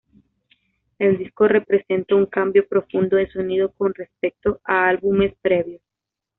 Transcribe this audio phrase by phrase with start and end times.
[0.97, 5.83] El disco representa un cambio profundo de sonido con respecto a álbumes previos.